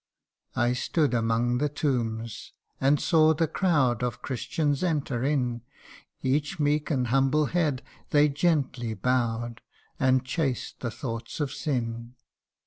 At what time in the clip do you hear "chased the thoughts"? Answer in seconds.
10.25-11.39